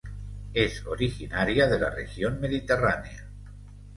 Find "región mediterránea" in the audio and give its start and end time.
1.91-3.29